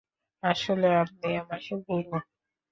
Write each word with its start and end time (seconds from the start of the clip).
আসলে, 0.43 0.87
আপনি 1.03 1.27
আমার 1.41 1.59
গুরু। 1.85 2.15